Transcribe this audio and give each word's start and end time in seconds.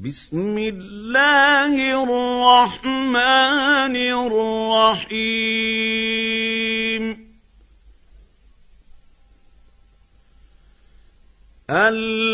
بسم 0.00 0.54
الله 0.58 1.74
الرحمن 2.06 3.16
الرحيم. 5.02 5.34
الحاقه 11.70 12.28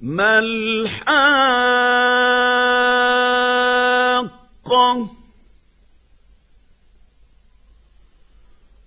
ما 0.00 0.38
الحاقه 0.38 1.64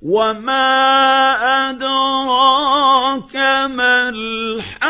وما 0.07 0.63
ادراك 1.69 3.35
ما 3.75 4.09
الحاقه؟ 4.09 4.87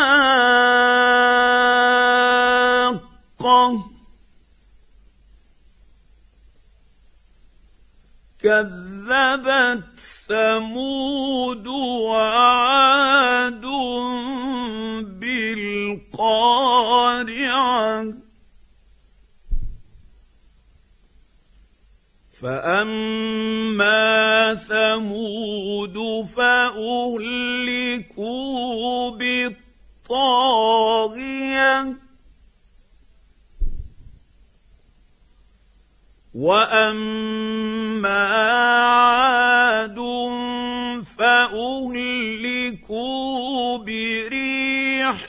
كذبت 8.39 9.83
ثمود 10.27 11.67
وعاد 11.67 13.65
بالقارعه. 16.01 16.27
فاما 22.41 23.26
واما 36.37 38.23
عاد 38.23 39.97
فاهلكوا 41.17 42.97
بريح 43.77 45.27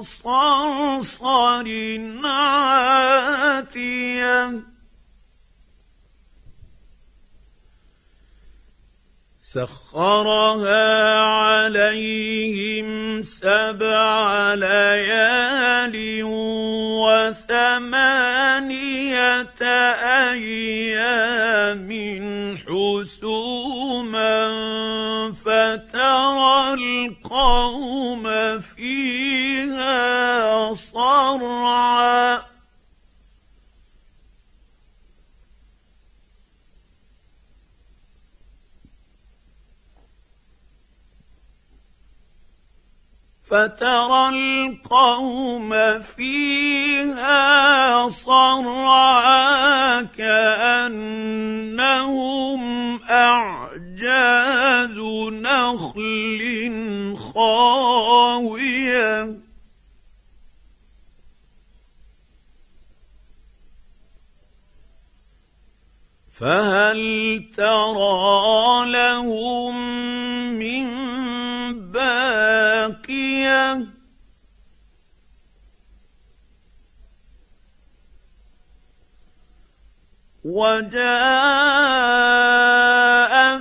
صرصر 0.00 1.68
عاتيه 2.24 3.90
سخرها 9.40 11.14
عليهم 11.18 12.88
سبع 13.22 14.54
ليال 14.54 15.59
وثمانيه 18.60 19.48
أيام 20.32 21.90
حسوما 22.56 23.79
فترى 43.50 44.28
القوم 44.28 45.70
فيها 46.02 48.08
صرعا 48.08 50.02
كأنهم 50.02 51.40
أعجاز 53.02 54.98
نخل 55.32 56.40
خاوية. 57.34 59.40
فهل 66.40 67.00
ترى 67.56 68.92
لهم 68.92 69.79
وجاء 80.50 81.70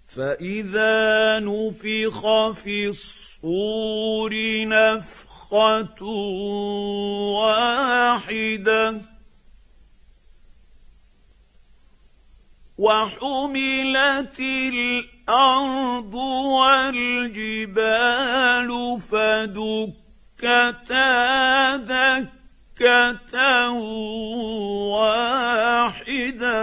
فإذا 0.07 1.39
نفخ 1.39 2.51
في 2.51 2.87
الصور 2.87 4.31
نفخة 4.67 6.03
واحدة 7.41 9.10
وحملت 12.81 14.39
الأرض 14.39 16.15
والجبال 16.57 17.91
فدكتا 19.11 20.65
دكة 21.77 23.69
واحدة. 24.97 26.61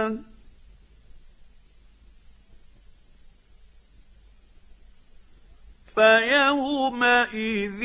فيومئذ 5.95 7.81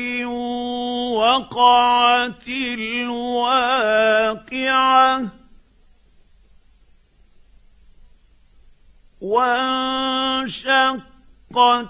وقعت 1.15 2.47
الواقعة. 2.47 3.85
وانشقت 9.25 11.05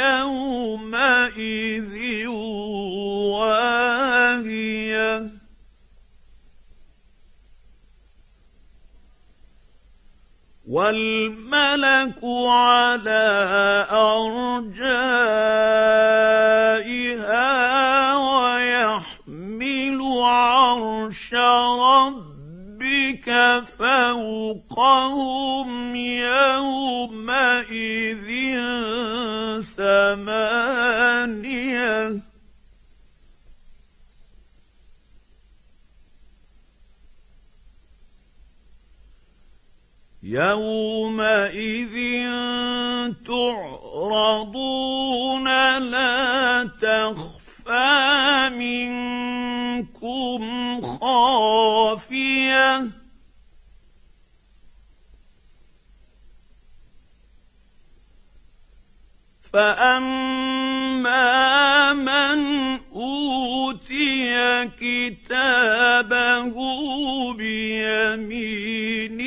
يومئذ 0.00 1.94
واهية. 3.36 5.14
والملك 10.68 12.20
على 12.48 13.24
ارجائها 13.90 15.48
فوقهم 24.18 25.94
يومئذ 25.96 27.28
ثمانية. 29.76 31.08
يومئذ 40.22 41.96
تعرضون 43.26 44.97
فاما 59.52 61.28
من 61.94 62.40
اوتي 62.94 64.68
كتابه 64.76 66.54
بيمينه 67.32 69.18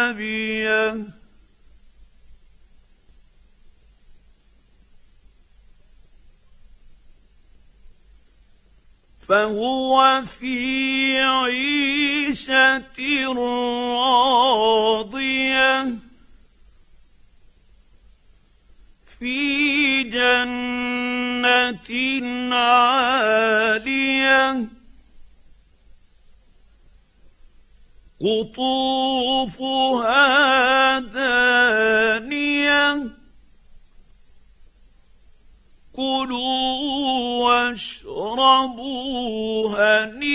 فهو 9.20 10.24
في 10.40 11.20
عيشة 11.20 12.82
راضية 14.48 15.28
في 19.20 20.04
جنة 20.04 20.87
عاليه 22.54 23.78
قطوفها 28.22 29.70
دانية. 31.00 32.38
كلوا 35.94 37.46
واشربوا 37.46 38.88
هنيئا. 39.70 40.27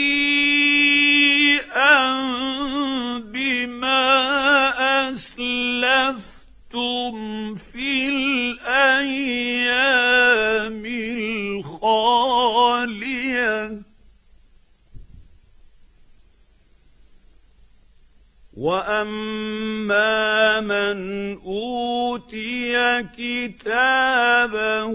واما 18.62 20.60
من 20.60 20.98
اوتي 21.42 23.02
كتابه 23.02 24.92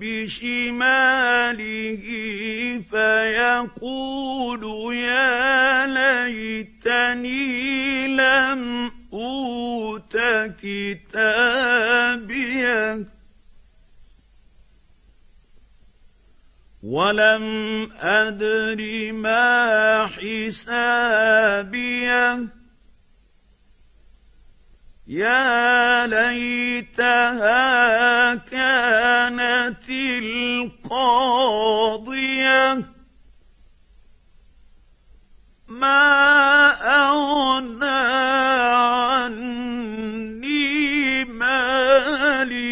بشماله 0.00 1.54
فيقول 2.90 4.62
يا 4.94 5.86
ليتني 5.86 7.46
لم 8.16 8.90
اوت 9.12 10.16
كتابيه 10.62 11.94
ولم 16.82 17.46
ادر 18.00 19.12
ما 19.12 20.06
حسابيه 20.06 21.44
يا 25.06 26.06
ليتها 26.06 27.54
كانت 28.34 29.88
القاضية. 30.88 31.34
ما 35.68 36.70
أغنى 36.80 37.84
عني 39.24 39.64
مالية. 41.24 42.64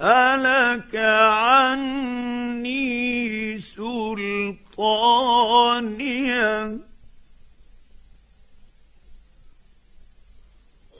هلك 0.00 0.96
عني 0.96 1.98
سلطانية. 3.58 4.30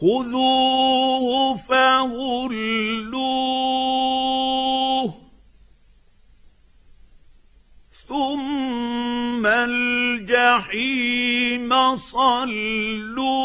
خذوه 0.00 1.56
فغلوه 1.56 3.20
ثم 8.08 9.46
الجحيم 9.46 10.90
صلوه 11.96 13.40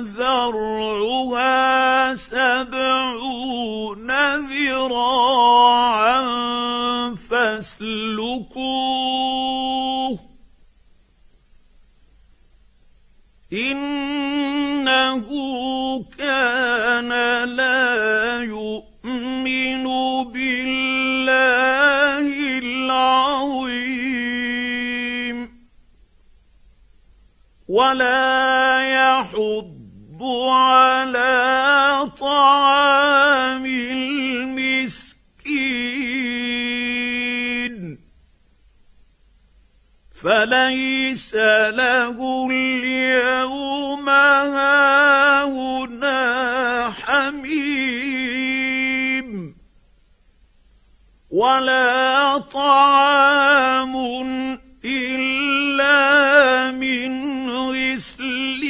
ذرعها 0.00 1.56
سبعون 2.14 4.10
ذراعا 4.50 6.15
فاسلكوه 7.56 8.58
انه 13.52 15.28
كان 16.18 17.08
لا 17.56 18.42
يؤمن 18.42 19.84
بالله 20.32 22.26
العظيم 22.58 23.96
ولا 27.68 28.65
فليس 41.16 41.34
له 41.74 42.48
اليوم 42.50 44.08
هاهنا 44.48 45.80
حميم 46.90 48.46
ولا 51.30 52.38
طعام 52.38 53.96
إلا 54.84 56.70
من 56.70 57.50
غسلين 57.50 58.66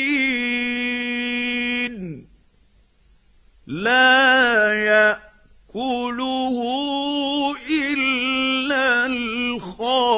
لا 3.66 4.72
يأكله 4.86 6.56
إلا 7.70 9.06
الخاطئون. 9.06 10.16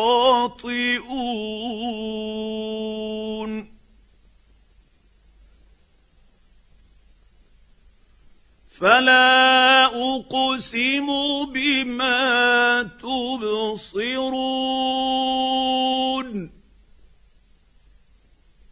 فلا 8.81 9.85
أقسم 9.87 11.07
بما 11.53 12.83
تبصرون 12.83 14.29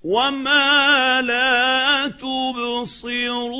وما 0.04 1.22
لا 1.22 2.06
تبصرون 2.08 3.56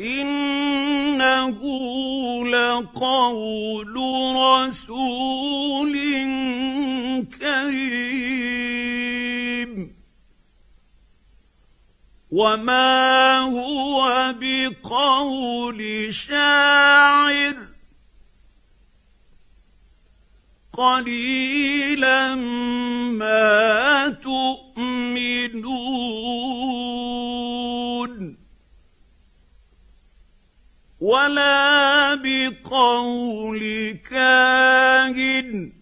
إنه 0.00 1.60
لقول 2.48 3.96
رسول 4.36 5.57
وما 12.30 13.38
هو 13.38 14.34
بقول 14.40 16.14
شاعر 16.14 17.68
قليلا 20.72 22.34
ما 22.34 24.08
تؤمنون 24.08 25.58
ولا 31.00 32.14
بقول 32.14 33.60
كاهن 34.10 35.77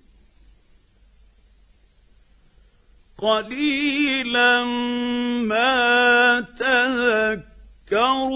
قليلا 3.18 4.64
ما 5.44 6.40
تذكرون. 7.90 8.26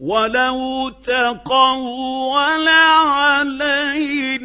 ولو 0.00 0.88
تقول 0.88 2.68
علينا 2.68 4.39